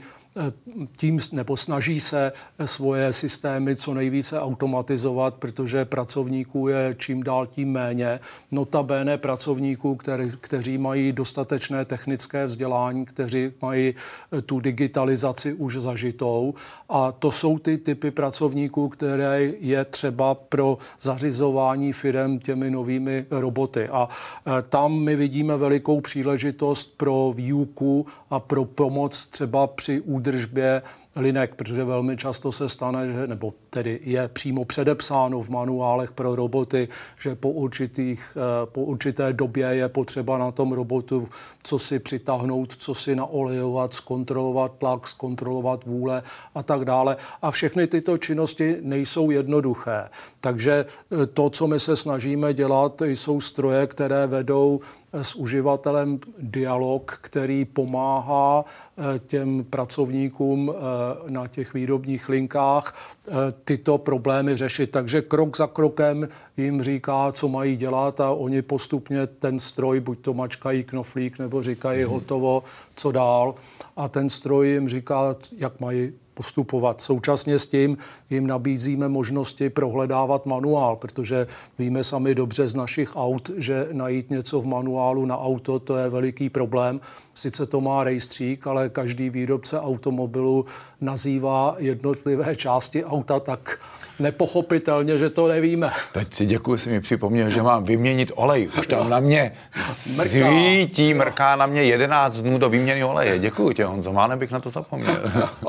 tím 0.97 1.19
nebo 1.33 1.57
snaží 1.57 2.01
se 2.01 2.33
svoje 2.65 3.13
systémy 3.13 3.77
co 3.77 3.95
nejvíce 3.95 4.41
automatizovat, 4.41 5.35
protože 5.35 5.85
pracovníků 5.85 6.69
je 6.69 6.95
čím 6.99 7.23
dál 7.23 7.47
tím 7.47 7.73
méně. 7.73 8.21
Notabene 8.51 9.19
pracovníků, 9.19 9.97
který, 9.97 10.31
kteří 10.41 10.79
mají 10.79 11.13
dostatečné 11.13 11.85
technické 11.85 12.47
vzdělání, 12.47 13.07
kteří 13.07 13.53
mají 13.63 13.95
eh, 14.33 14.43
tu 14.43 14.61
digitalizaci 14.61 15.53
už 15.53 15.77
zažitou. 15.77 16.55
A 16.89 17.13
to 17.13 17.31
jsou 17.31 17.59
ty 17.59 17.79
typy 17.79 18.11
pracovníků, 18.11 18.89
které 18.89 19.43
je 19.61 19.85
třeba 19.85 20.35
pro 20.35 20.79
zařizování 21.01 21.93
firm 21.93 22.39
těmi 22.39 22.71
novými 22.71 23.27
roboty. 23.31 23.89
A 23.89 24.09
eh, 24.09 24.63
tam 24.69 24.93
my 24.93 25.17
vidíme 25.17 25.57
velikou 25.57 26.01
příležitost 26.01 26.97
pro 26.97 27.33
výuku 27.37 28.07
a 28.31 28.41
pro 28.41 28.65
pomoc 28.65 29.27
třeba 29.27 29.67
při 29.67 30.01
údržbě 30.01 30.28
údržbě 30.29 30.83
linek, 31.17 31.55
protože 31.55 31.85
velmi 31.85 32.17
často 32.17 32.53
se 32.53 32.69
stane, 32.69 33.09
že, 33.09 33.27
nebo 33.27 33.55
tedy 33.71 34.01
je 34.03 34.29
přímo 34.29 34.65
předepsáno 34.65 35.43
v 35.43 35.49
manuálech 35.49 36.13
pro 36.13 36.35
roboty, 36.35 36.89
že 37.21 37.35
po, 37.35 37.51
určitých, 37.51 38.37
eh, 38.37 38.67
po 38.67 38.81
určité 38.81 39.33
době 39.33 39.67
je 39.67 39.89
potřeba 39.89 40.39
na 40.39 40.51
tom 40.51 40.73
robotu 40.73 41.29
co 41.63 41.79
si 41.79 41.99
přitáhnout, 41.99 42.77
co 42.77 42.95
si 42.95 43.17
naolejovat, 43.17 43.95
zkontrolovat 43.95 44.73
tlak, 44.79 45.07
zkontrolovat 45.09 45.85
vůle 45.85 46.23
a 46.55 46.63
tak 46.63 46.85
dále. 46.85 47.17
A 47.43 47.51
všechny 47.51 47.87
tyto 47.87 48.19
činnosti 48.19 48.77
nejsou 48.81 49.31
jednoduché. 49.31 50.09
Takže 50.41 50.87
eh, 51.23 51.27
to, 51.27 51.51
co 51.51 51.67
my 51.67 51.81
se 51.81 51.97
snažíme 51.97 52.55
dělat, 52.55 53.03
jsou 53.03 53.41
stroje, 53.41 53.87
které 53.87 54.27
vedou 54.27 54.81
s 55.13 55.35
uživatelem 55.35 56.21
dialog, 56.39 57.19
který 57.21 57.65
pomáhá 57.65 58.65
eh, 58.65 59.19
těm 59.19 59.65
pracovníkům 59.65 60.73
eh, 60.73 61.31
na 61.31 61.49
těch 61.49 61.75
výrobních 61.75 62.29
linkách 62.29 62.95
eh, 63.29 63.33
tyto 63.69 63.99
problémy 63.99 64.57
řešit. 64.57 64.91
Takže 64.91 65.23
krok 65.23 65.57
za 65.57 65.67
krokem 65.67 66.29
jim 66.57 66.83
říká, 66.83 67.33
co 67.33 67.49
mají 67.49 67.77
dělat 67.77 68.21
a 68.21 68.31
oni 68.31 68.63
postupně 68.63 69.27
ten 69.27 69.61
stroj, 69.61 70.01
buď 70.01 70.19
to 70.19 70.35
mačkají 70.35 70.85
knoflík, 70.85 71.39
nebo 71.39 71.63
říkají 71.63 72.03
mhm. 72.03 72.13
hotovo, 72.13 72.63
co 72.97 73.13
dál. 73.13 73.55
A 73.97 74.09
ten 74.09 74.31
stroj 74.31 74.69
jim 74.69 74.89
říká, 74.89 75.37
jak 75.57 75.81
mají 75.81 76.13
postupovat. 76.39 77.01
Současně 77.01 77.59
s 77.59 77.67
tím 77.67 77.99
jim 78.31 78.47
nabízíme 78.47 79.09
možnosti 79.09 79.71
prohledávat 79.71 80.47
manuál, 80.47 80.97
protože 80.97 81.47
víme 81.79 82.05
sami 82.05 82.35
dobře 82.35 82.67
z 82.67 82.75
našich 82.75 83.17
aut, 83.17 83.51
že 83.57 83.89
najít 83.93 84.31
něco 84.31 84.61
v 84.61 84.67
manuálu 84.67 85.27
na 85.27 85.39
auto, 85.39 85.79
to 85.79 85.97
je 85.97 86.09
veliký 86.09 86.51
problém. 86.51 87.01
Sice 87.35 87.67
to 87.67 87.81
má 87.81 88.05
rejstřík, 88.05 88.67
ale 88.67 88.89
každý 88.89 89.31
výrobce 89.31 89.81
automobilu 89.81 90.65
nazývá 91.01 91.75
jednotlivé 91.79 92.57
části 92.57 93.05
auta 93.05 93.41
tak 93.41 93.81
nepochopitelně, 94.19 95.19
že 95.19 95.31
to 95.31 95.49
nevíme. 95.49 95.91
Teď 96.13 96.35
si 96.35 96.47
děkuji, 96.47 96.77
si 96.77 96.91
mi 96.91 97.01
připomněl, 97.01 97.51
že 97.51 97.63
mám 97.63 97.85
vyměnit 97.85 98.33
olej. 98.35 98.69
Už 98.79 98.87
tam 98.87 99.11
na 99.11 99.21
mě 99.21 99.53
svítí, 99.93 101.15
mrká 101.15 101.57
na 101.57 101.67
mě 101.67 101.83
11 101.83 102.41
dnů 102.41 102.59
do 102.59 102.69
výměny 102.69 103.05
oleje. 103.05 103.39
Děkuji 103.39 103.73
tě, 103.73 103.85
Honzo, 103.85 104.13
má 104.13 104.37
bych 104.37 104.51
na 104.51 104.61
to 104.61 104.71
zapomněl. 104.71 105.17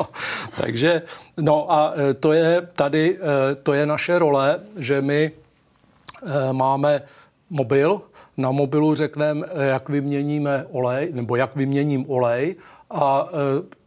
Takže, 0.58 1.02
no 1.38 1.72
a 1.72 1.94
e, 2.10 2.14
to 2.14 2.34
je 2.34 2.68
tady, 2.76 3.18
e, 3.18 3.56
to 3.56 3.74
je 3.74 3.86
naše 3.86 4.20
role, 4.20 4.60
že 4.78 5.02
my 5.02 5.32
e, 5.32 6.54
máme 6.54 7.02
mobil, 7.50 8.02
na 8.38 8.52
mobilu 8.52 8.96
řekneme, 8.96 9.48
jak 9.70 9.90
vyměníme 9.90 10.66
olej, 10.72 11.10
nebo 11.14 11.36
jak 11.36 11.56
vyměním 11.56 12.06
olej 12.10 12.56
a 12.90 13.30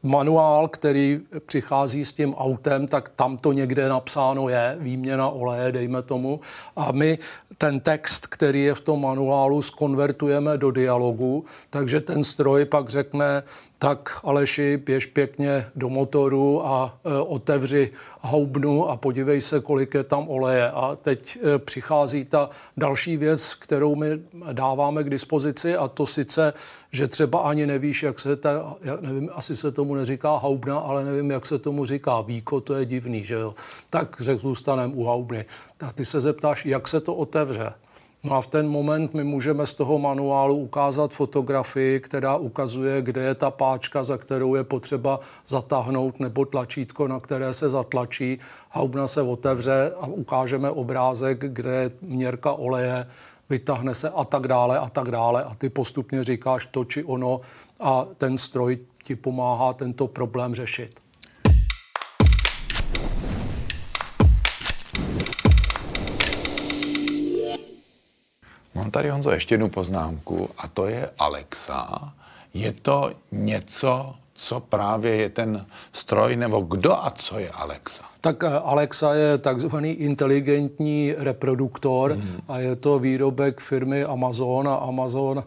manuál, 0.03 0.69
který 0.69 1.21
přichází 1.47 2.05
s 2.05 2.13
tím 2.13 2.35
autem, 2.35 2.87
tak 2.87 3.09
tam 3.09 3.37
to 3.37 3.53
někde 3.53 3.89
napsáno 3.89 4.49
je, 4.49 4.77
výměna 4.81 5.29
oleje, 5.29 5.73
dejme 5.73 6.03
tomu. 6.03 6.41
A 6.77 6.93
my 6.93 7.19
ten 7.59 7.81
text, 7.81 8.27
který 8.27 8.65
je 8.65 8.75
v 8.75 8.81
tom 8.81 9.01
manuálu, 9.03 9.63
skonvertujeme 9.63 10.59
do 10.59 10.71
dialogu, 10.71 11.45
takže 11.71 12.01
ten 12.01 12.25
stroj 12.25 12.65
pak 12.65 12.89
řekne, 12.89 13.43
tak 13.83 14.21
Aleši, 14.25 14.77
běž 14.77 15.07
pěkně 15.07 15.67
do 15.77 15.89
motoru 15.89 16.67
a 16.67 16.99
e, 17.05 17.21
otevři 17.21 17.91
houbnu 18.21 18.91
a 18.91 18.97
podívej 18.97 19.41
se, 19.41 19.61
kolik 19.61 19.95
je 19.95 20.05
tam 20.05 20.29
oleje. 20.29 20.71
A 20.71 20.97
teď 21.03 21.39
e, 21.43 21.59
přichází 21.59 22.25
ta 22.25 22.51
další 22.77 23.17
věc, 23.17 23.55
kterou 23.55 23.95
my 23.95 24.07
dáváme 24.53 25.05
k 25.05 25.11
dispozici 25.11 25.77
a 25.77 25.89
to 25.89 26.07
sice, 26.07 26.53
že 26.93 27.09
třeba 27.09 27.41
ani 27.41 27.67
nevíš, 27.67 28.03
jak 28.03 28.21
se, 28.21 28.37
ta, 28.37 28.77
nevím, 29.01 29.31
asi 29.33 29.57
se 29.57 29.73
tomu 29.73 29.92
neříká 29.95 30.37
haubna, 30.37 30.79
ale 30.79 31.05
nevím, 31.05 31.31
jak 31.31 31.47
se 31.47 31.59
tomu 31.59 31.85
říká. 31.85 32.21
Víko, 32.21 32.61
to 32.61 32.75
je 32.75 32.87
divný, 32.87 33.25
že 33.25 33.35
jo. 33.35 33.55
Tak 33.91 34.17
řek, 34.21 34.39
zůstaneme 34.39 34.95
u 34.95 35.05
haubny. 35.05 35.45
Tak 35.77 35.93
ty 35.93 36.05
se 36.05 36.21
zeptáš, 36.21 36.67
jak 36.67 36.89
se 36.89 37.01
to 37.01 37.15
otevře. 37.15 37.73
No 38.25 38.37
a 38.37 38.41
v 38.41 38.47
ten 38.47 38.69
moment 38.69 39.15
my 39.15 39.25
můžeme 39.25 39.67
z 39.67 39.75
toho 39.75 39.99
manuálu 39.99 40.57
ukázat 40.57 41.13
fotografii, 41.13 42.01
která 42.01 42.37
ukazuje, 42.37 43.03
kde 43.03 43.23
je 43.23 43.35
ta 43.35 43.51
páčka, 43.51 44.03
za 44.03 44.19
kterou 44.19 44.55
je 44.55 44.65
potřeba 44.65 45.21
zatáhnout, 45.47 46.21
nebo 46.21 46.45
tlačítko, 46.45 47.09
na 47.09 47.21
které 47.21 47.53
se 47.53 47.71
zatlačí. 47.71 48.39
Haubna 48.71 49.07
se 49.07 49.23
otevře 49.23 49.93
a 50.01 50.07
ukážeme 50.07 50.71
obrázek, 50.71 51.39
kde 51.39 51.71
je 51.71 51.91
měrka 52.03 52.53
oleje, 52.53 53.07
vytáhne 53.51 53.95
se 53.95 54.11
a 54.11 54.25
tak 54.25 54.49
dále 54.49 54.79
a 54.79 54.89
tak 54.89 55.11
dále. 55.11 55.45
A 55.45 55.55
ty 55.55 55.69
postupně 55.69 56.25
říkáš 56.25 56.67
to 56.67 56.85
či 56.85 57.05
ono 57.05 57.41
a 57.81 58.07
ten 58.19 58.39
stroj 58.39 58.79
ti 59.03 59.17
pomáhá 59.17 59.73
tento 59.73 60.07
problém 60.07 60.55
řešit. 60.55 61.01
Mám 68.75 68.91
tady, 68.91 69.11
Honzo, 69.11 69.31
ještě 69.31 69.55
jednu 69.55 69.69
poznámku 69.69 70.51
a 70.59 70.69
to 70.69 70.87
je 70.87 71.11
Alexa. 71.19 72.13
Je 72.55 72.73
to 72.73 73.13
něco 73.33 74.15
co 74.43 74.61
právě 74.61 75.17
je 75.17 75.31
ten 75.31 75.67
stroj, 75.93 76.37
nebo 76.37 76.61
kdo 76.61 76.93
a 77.05 77.11
co 77.11 77.39
je 77.39 77.51
Alexa? 77.51 78.03
Tak 78.21 78.45
eh, 78.45 78.49
Alexa 78.49 79.15
je 79.15 79.39
takzvaný 79.39 79.91
inteligentní 79.91 81.15
reproduktor 81.19 82.13
hmm. 82.13 82.41
a 82.49 82.59
je 82.59 82.77
to 82.77 82.99
výrobek 82.99 83.61
firmy 83.61 84.05
Amazon 84.05 84.69
a 84.69 84.75
Amazon 84.75 85.45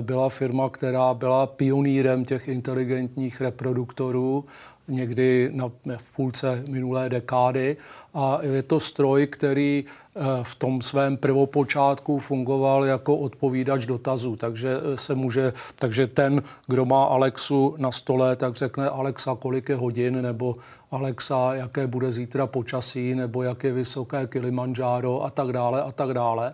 byla 0.00 0.28
firma, 0.28 0.70
která 0.70 1.14
byla 1.14 1.46
pionýrem 1.46 2.24
těch 2.24 2.48
inteligentních 2.48 3.40
reproduktorů 3.40 4.44
někdy 4.88 5.50
na, 5.52 5.70
v 5.96 6.16
půlce 6.16 6.62
minulé 6.68 7.08
dekády. 7.08 7.76
A 8.14 8.38
je 8.42 8.62
to 8.62 8.80
stroj, 8.80 9.26
který 9.26 9.84
eh, 9.84 10.20
v 10.42 10.54
tom 10.54 10.82
svém 10.82 11.16
prvopočátku 11.16 12.18
fungoval 12.18 12.84
jako 12.84 13.16
odpovídač 13.16 13.86
dotazů. 13.86 14.36
Takže 14.36 14.76
eh, 14.92 14.96
se 14.96 15.14
může, 15.14 15.52
takže 15.74 16.06
ten, 16.06 16.42
kdo 16.66 16.84
má 16.84 17.04
Alexu 17.04 17.74
na 17.78 17.92
stole, 17.92 18.36
tak 18.36 18.54
řekne 18.54 18.88
Alexa, 18.88 19.36
kolik 19.40 19.68
je 19.68 19.76
hodin, 19.76 20.22
nebo 20.22 20.56
Alexa, 20.90 21.54
jaké 21.54 21.86
bude 21.86 22.12
zítra 22.12 22.46
počasí, 22.46 23.14
nebo 23.14 23.42
jak 23.42 23.64
je 23.64 23.72
vysoké 23.72 24.26
Kilimanjaro 24.26 25.24
a 25.24 25.30
tak 25.30 25.52
dále 25.52 25.82
a 25.82 25.92
tak 25.92 26.14
dále 26.14 26.52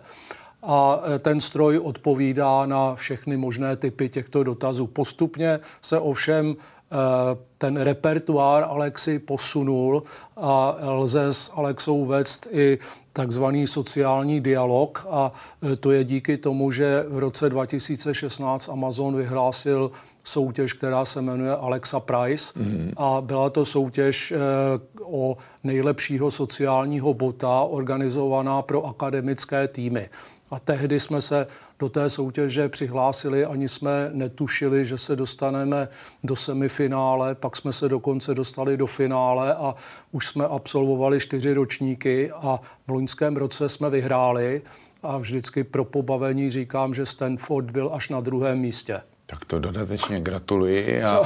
a 0.63 0.99
eh, 1.03 1.19
ten 1.19 1.41
stroj 1.41 1.79
odpovídá 1.79 2.65
na 2.65 2.95
všechny 2.95 3.37
možné 3.37 3.75
typy 3.75 4.09
těchto 4.09 4.43
dotazů. 4.43 4.87
Postupně 4.87 5.59
se 5.81 5.99
ovšem 5.99 6.55
Eh, 6.93 7.37
ten 7.57 7.77
repertoár 7.77 8.63
Alexi 8.63 9.19
posunul 9.19 10.03
a 10.37 10.75
lze 10.81 11.33
s 11.33 11.51
Alexou 11.55 12.05
vést 12.05 12.47
i 12.51 12.79
takzvaný 13.13 13.67
sociální 13.67 14.41
dialog 14.41 15.07
a 15.09 15.31
eh, 15.63 15.75
to 15.75 15.91
je 15.91 16.03
díky 16.03 16.37
tomu, 16.37 16.71
že 16.71 17.05
v 17.09 17.17
roce 17.17 17.49
2016 17.49 18.69
Amazon 18.69 19.15
vyhlásil 19.15 19.91
soutěž, 20.23 20.73
která 20.73 21.05
se 21.05 21.21
jmenuje 21.21 21.55
Alexa 21.55 21.99
Prize 21.99 22.53
mm-hmm. 22.53 22.93
a 22.97 23.21
byla 23.21 23.49
to 23.49 23.65
soutěž 23.65 24.33
o 25.03 25.37
nejlepšího 25.63 26.31
sociálního 26.31 27.13
bota 27.13 27.61
organizovaná 27.61 28.61
pro 28.61 28.85
akademické 28.85 29.67
týmy. 29.67 30.09
A 30.53 30.59
tehdy 30.59 30.99
jsme 30.99 31.21
se 31.21 31.47
do 31.79 31.89
té 31.89 32.09
soutěže 32.09 32.69
přihlásili, 32.69 33.45
ani 33.45 33.69
jsme 33.69 34.09
netušili, 34.13 34.85
že 34.85 34.97
se 34.97 35.15
dostaneme 35.15 35.87
do 36.23 36.35
semifinále, 36.35 37.35
pak 37.35 37.55
jsme 37.55 37.73
se 37.73 37.89
dokonce 37.89 38.33
dostali 38.33 38.77
do 38.77 38.87
finále 38.87 39.55
a 39.55 39.75
už 40.11 40.27
jsme 40.27 40.45
absolvovali 40.45 41.19
čtyři 41.19 41.53
ročníky 41.53 42.31
a 42.31 42.59
v 42.87 42.91
loňském 42.91 43.35
roce 43.35 43.69
jsme 43.69 43.89
vyhráli 43.89 44.61
a 45.03 45.17
vždycky 45.17 45.63
pro 45.63 45.85
pobavení 45.85 46.49
říkám, 46.49 46.93
že 46.93 47.05
Stanford 47.05 47.71
byl 47.71 47.89
až 47.93 48.09
na 48.09 48.21
druhém 48.21 48.59
místě. 48.59 49.01
Tak 49.25 49.45
to 49.45 49.59
dodatečně 49.59 50.21
gratuluji. 50.21 51.03
A... 51.03 51.21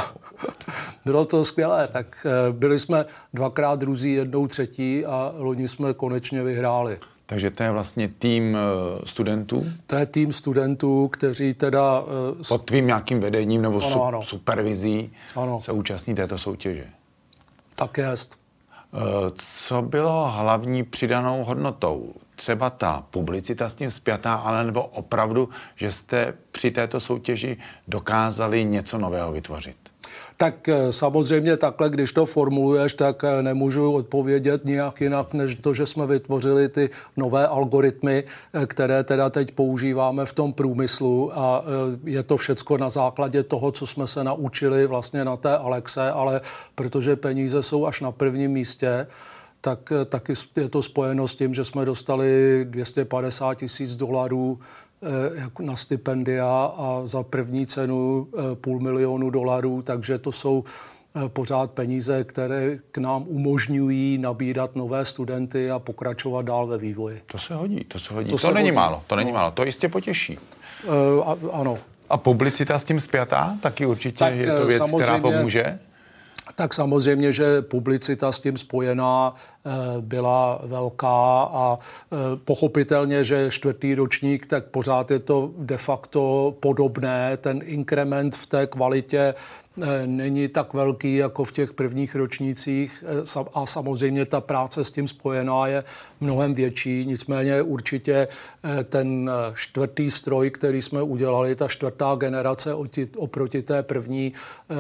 Bylo 1.06 1.26
to 1.26 1.46
skvělé. 1.46 1.88
Tak 1.88 2.26
eh, 2.26 2.52
byli 2.52 2.80
jsme 2.80 3.06
dvakrát 3.34 3.80
druzí, 3.80 4.14
jednou 4.14 4.48
třetí 4.48 5.06
a 5.06 5.34
loni 5.38 5.68
jsme 5.68 5.94
konečně 5.94 6.44
vyhráli. 6.44 7.00
Takže 7.30 7.52
to 7.52 7.64
je 7.64 7.72
vlastně 7.72 8.08
tým 8.08 8.58
eh, 8.58 9.06
studentů? 9.06 9.66
To 9.88 9.96
je 9.96 10.06
tým 10.06 10.34
studentů, 10.34 11.08
kteří 11.08 11.54
teda... 11.54 12.00
Uh, 12.02 12.08
Pod 12.48 12.66
tvým 12.66 12.88
nějakým 12.88 13.20
vedením 13.20 13.62
nebo 13.62 13.78
ano, 13.78 13.92
su- 13.92 14.04
ano. 14.04 14.22
supervizí 14.22 15.12
ano. 15.36 15.60
se 15.60 15.72
účastní 15.72 16.16
této 16.16 16.38
soutěže? 16.38 16.86
Tak 17.76 17.98
jest. 17.98 18.38
Uh, 18.94 19.02
co 19.36 19.82
bylo 19.82 20.32
hlavní 20.32 20.84
přidanou 20.84 21.44
hodnotou? 21.44 22.14
Třeba 22.36 22.70
ta 22.70 23.04
publicita 23.10 23.70
s 23.70 23.76
tím 23.76 23.92
zpětá, 23.92 24.34
ale 24.34 24.64
nebo 24.64 24.84
opravdu, 24.84 25.50
že 25.76 25.92
jste 25.92 26.34
při 26.52 26.72
této 26.72 27.00
soutěži 27.00 27.58
dokázali 27.88 28.66
něco 28.66 28.98
nového 28.98 29.32
vytvořit? 29.32 29.78
Tak 30.40 30.70
eh, 30.70 30.92
samozřejmě 30.92 31.58
takhle, 31.58 31.90
když 31.90 32.12
to 32.12 32.26
formuluješ, 32.26 32.94
tak 32.94 33.24
eh, 33.24 33.44
nemůžu 33.44 33.94
odpovědět 33.94 34.66
nijak 34.66 35.02
jinak, 35.02 35.34
než 35.34 35.56
to, 35.56 35.74
že 35.74 35.86
jsme 35.86 36.08
vytvořili 36.08 36.70
ty 36.70 36.90
nové 37.18 37.48
algoritmy, 37.48 38.24
eh, 38.54 38.66
které 38.66 39.04
teda 39.04 39.30
teď 39.30 39.52
používáme 39.52 40.26
v 40.26 40.34
tom 40.34 40.54
průmyslu. 40.54 41.40
A 41.40 41.64
je 42.04 42.24
to 42.24 42.38
všecko 42.38 42.78
na 42.78 42.90
základě 42.90 43.44
toho, 43.44 43.72
co 43.72 43.88
jsme 43.88 44.08
se 44.08 44.24
naučili 44.24 44.88
vlastně 44.88 45.26
na 45.26 45.38
té 45.38 45.58
Alexe, 45.58 46.12
ale 46.12 46.42
protože 46.76 47.16
peníze 47.16 47.64
jsou 47.64 47.86
až 47.86 48.02
na 48.02 48.12
prvním 48.12 48.52
místě, 48.52 49.08
tak 49.62 49.94
taky 50.06 50.34
je 50.56 50.70
to 50.70 50.82
spojeno 50.82 51.28
s 51.28 51.36
tím, 51.36 51.54
že 51.54 51.64
jsme 51.64 51.86
dostali 51.86 52.62
250 52.70 53.54
tisíc 53.54 53.96
dolarů 53.96 54.60
na 55.60 55.76
stipendia 55.76 56.72
a 56.78 57.02
za 57.04 57.24
první 57.24 57.68
cenu 57.68 58.28
eh, 58.34 58.56
půl 58.56 58.80
milionu 58.80 59.30
dolarů, 59.30 59.82
takže 59.82 60.18
to 60.18 60.32
jsou 60.32 60.64
eh, 61.16 61.30
pořád 61.30 61.72
peníze, 61.72 62.24
které 62.24 62.78
k 62.92 62.98
nám 62.98 63.24
umožňují 63.28 64.18
nabírat 64.18 64.76
nové 64.76 65.06
studenty 65.06 65.72
a 65.72 65.80
pokračovat 65.80 66.46
dál 66.46 66.68
ve 66.68 66.78
vývoji. 66.78 67.22
To 67.26 67.38
se 67.38 67.56
hodí, 67.56 67.84
to 67.84 68.00
se 68.00 68.14
hodí. 68.14 68.30
To, 68.30 68.38
to 68.38 68.52
není 68.52 68.70
hodí. 68.70 68.76
málo, 68.76 69.04
to 69.08 69.16
není 69.16 69.32
no. 69.32 69.38
málo, 69.38 69.52
to 69.52 69.66
jistě 69.66 69.90
potěší. 69.90 70.38
Uh, 70.38 70.94
a, 71.30 71.38
ano. 71.52 71.78
A 72.10 72.18
publicita 72.18 72.80
s 72.80 72.84
tím 72.84 73.00
zpětá? 73.00 73.58
Taky 73.62 73.86
určitě 73.86 74.18
tak, 74.18 74.34
je 74.34 74.58
to 74.58 74.66
věc, 74.66 74.84
která 75.02 75.20
pomůže? 75.20 75.80
Tak 76.56 76.74
samozřejmě, 76.74 77.32
že 77.32 77.62
publicita 77.62 78.32
s 78.32 78.40
tím 78.40 78.58
spojená 78.58 79.34
Eh, 79.68 80.02
byla 80.02 80.60
velká 80.64 81.44
a 81.44 81.80
eh, 81.80 82.16
pochopitelně, 82.46 83.24
že 83.24 83.52
čtvrtý 83.52 83.96
ročník, 83.96 84.48
tak 84.48 84.66
pořád 84.66 85.12
je 85.12 85.20
to 85.20 85.52
de 85.58 85.78
facto 85.78 86.54
podobné. 86.60 87.38
Ten 87.38 87.62
inkrement 87.64 88.36
v 88.36 88.46
té 88.46 88.68
kvalitě 88.68 89.34
není 90.06 90.48
tak 90.48 90.74
velký 90.74 91.16
jako 91.16 91.44
v 91.44 91.52
těch 91.52 91.74
prvních 91.74 92.16
ročnících 92.16 93.04
a 93.54 93.66
samozřejmě 93.66 94.26
ta 94.26 94.42
práce 94.42 94.84
s 94.84 94.92
tím 94.92 95.08
spojená 95.08 95.68
je 95.68 95.84
mnohem 96.20 96.54
větší. 96.54 97.06
Nicméně 97.06 97.62
určitě 97.62 98.28
ten 98.84 99.32
čtvrtý 99.54 100.12
stroj, 100.12 100.50
který 100.50 100.82
jsme 100.82 101.02
udělali, 101.02 101.56
ta 101.56 101.68
čtvrtá 101.68 102.16
generace 102.16 102.74
oproti 103.18 103.62
té 103.62 103.84
první, 103.84 104.34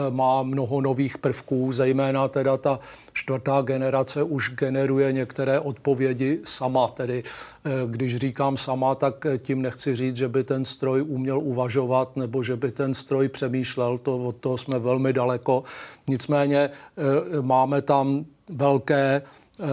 má 0.10 0.44
mnoho 0.44 0.82
nových 0.82 1.18
prvků, 1.18 1.72
zejména 1.72 2.28
teda 2.28 2.58
ta 2.58 2.80
čtvrtá 3.14 3.62
generace 3.62 4.24
už 4.24 4.56
generuje 4.56 5.12
některé 5.12 5.60
odpovědi 5.60 6.40
sama. 6.44 6.88
Tedy 6.88 7.24
eh, 7.24 7.70
když 7.88 8.16
říkám 8.16 8.58
sama, 8.58 8.96
tak 8.96 9.26
tím 9.38 9.62
nechci 9.62 9.96
říct, 9.96 10.16
že 10.16 10.28
by 10.28 10.44
ten 10.44 10.66
stroj 10.66 11.02
uměl 11.08 11.40
uvažovat 11.40 12.16
nebo 12.18 12.44
že 12.44 12.56
by 12.56 12.72
ten 12.72 12.94
stroj 12.94 13.28
přemýšlel. 13.28 13.98
To, 13.98 14.18
od 14.18 14.36
toho 14.36 14.58
jsme 14.58 14.80
velmi 14.88 15.14
daleko. 15.14 15.64
Nicméně 16.08 16.70
eh, 16.70 17.42
máme 17.42 17.82
tam 17.82 18.26
velké 18.50 19.22
eh, 19.22 19.66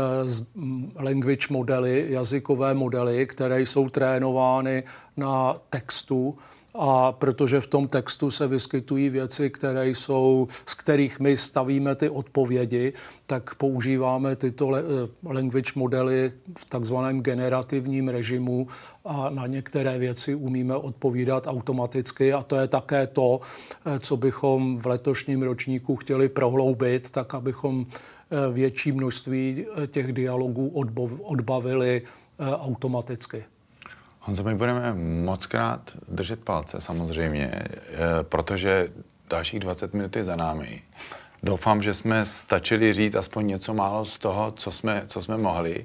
language 0.99 1.47
modely, 1.51 2.07
jazykové 2.09 2.75
modely, 2.75 3.27
které 3.27 3.61
jsou 3.61 3.89
trénovány 3.89 4.83
na 5.17 5.57
textu 5.71 6.39
a 6.75 7.13
protože 7.13 7.61
v 7.61 7.67
tom 7.67 7.89
textu 7.89 8.31
se 8.31 8.47
vyskytují 8.47 9.09
věci, 9.09 9.51
které 9.51 9.89
jsou, 9.89 10.49
z 10.67 10.75
kterých 10.75 11.21
my 11.21 11.37
stavíme 11.37 11.95
ty 11.95 12.09
odpovědi, 12.09 12.93
tak 13.27 13.55
používáme 13.55 14.37
tyto 14.37 14.77
eh, 14.77 14.83
language 15.25 15.73
modely 15.75 16.31
v 16.59 16.65
takzvaném 16.65 17.21
generativním 17.21 18.09
režimu 18.09 18.69
a 19.05 19.31
na 19.31 19.47
některé 19.47 19.99
věci 19.99 20.35
umíme 20.35 20.77
odpovídat 20.77 21.47
automaticky 21.47 22.33
a 22.33 22.43
to 22.43 22.57
je 22.57 22.69
také 22.69 23.07
to, 23.07 23.41
eh, 23.87 23.99
co 23.99 24.17
bychom 24.17 24.79
v 24.79 24.87
letošním 24.87 25.43
ročníku 25.43 25.97
chtěli 25.97 26.29
prohloubit, 26.29 27.11
tak 27.11 27.35
abychom 27.35 27.87
eh, 27.87 28.53
větší 28.53 28.93
množství 28.93 29.67
těch 29.87 30.13
dialogů 30.13 30.69
odbavili 31.23 32.03
automaticky. 32.39 33.45
Honzo, 34.27 34.45
my 34.45 34.55
budeme 34.55 34.95
moc 35.25 35.47
krát 35.47 35.91
držet 36.09 36.45
palce 36.45 36.81
samozřejmě, 36.81 37.51
eh, 37.53 37.69
protože 38.23 38.89
dalších 39.31 39.61
20 39.61 39.95
minut 39.95 40.17
je 40.17 40.25
za 40.25 40.37
námi. 40.37 40.83
Doufám, 41.45 41.83
že 41.83 41.95
jsme 41.95 42.27
stačili 42.27 42.93
říct 42.93 43.15
aspoň 43.15 43.47
něco 43.47 43.75
málo 43.75 44.05
z 44.05 44.19
toho, 44.19 44.53
co 44.57 44.71
jsme, 44.71 45.03
co 45.07 45.23
jsme 45.23 45.39
mohli. 45.39 45.85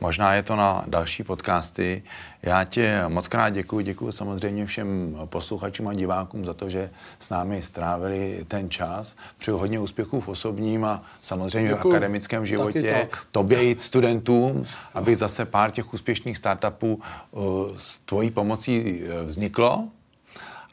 Možná 0.00 0.34
je 0.34 0.42
to 0.42 0.56
na 0.56 0.84
další 0.86 1.22
podcasty. 1.22 2.02
Já 2.42 2.64
tě 2.64 3.02
moc 3.08 3.28
krát 3.28 3.50
děkuji. 3.50 3.84
Děkuji 3.84 4.12
samozřejmě 4.12 4.66
všem 4.66 5.16
posluchačům 5.24 5.88
a 5.88 5.94
divákům 5.94 6.44
za 6.44 6.54
to, 6.54 6.70
že 6.70 6.90
s 7.18 7.30
námi 7.30 7.62
strávili 7.62 8.44
ten 8.48 8.70
čas. 8.70 9.16
Přeju 9.38 9.58
hodně 9.58 9.78
úspěchů 9.80 10.20
v 10.20 10.28
osobním 10.28 10.84
a 10.84 11.02
samozřejmě 11.22 11.70
děkuji. 11.70 11.90
v 11.90 11.92
akademickém 11.92 12.46
životě. 12.46 13.08
Tobě 13.30 13.70
i 13.70 13.76
studentům, 13.80 14.64
aby 14.94 15.16
zase 15.16 15.44
pár 15.44 15.70
těch 15.70 15.94
úspěšných 15.94 16.38
startupů 16.38 17.00
uh, 17.30 17.42
s 17.76 17.98
tvojí 17.98 18.30
pomocí 18.30 19.02
uh, 19.02 19.26
vzniklo. 19.26 19.88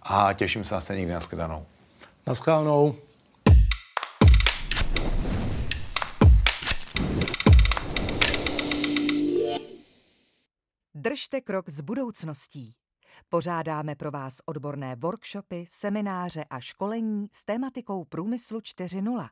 A 0.03 0.33
těším 0.33 0.63
se 0.63 0.75
zase 0.75 0.95
někdy 0.95 1.13
na 1.13 1.19
shledanou. 1.19 1.65
Naschledanou. 2.27 2.95
Držte 11.07 11.41
krok 11.41 11.69
s 11.69 11.81
budoucností. 11.81 12.75
Pořádáme 13.29 13.95
pro 13.95 14.11
vás 14.11 14.37
odborné 14.45 14.95
workshopy, 14.95 15.65
semináře 15.69 16.43
a 16.43 16.59
školení 16.59 17.27
s 17.31 17.45
tématikou 17.45 18.05
Průmyslu 18.05 18.59
4.0. 18.59 19.29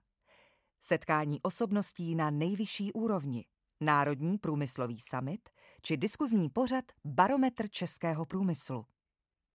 Setkání 0.82 1.42
osobností 1.42 2.16
na 2.16 2.30
nejvyšší 2.30 2.94
úrovni, 2.94 3.46
Národní 3.82 4.38
průmyslový 4.38 5.00
summit 5.00 5.50
či 5.82 5.98
diskuzní 5.98 6.50
pořad 6.50 6.86
Barometr 7.06 7.70
českého 7.70 8.26
průmyslu. 8.26 8.86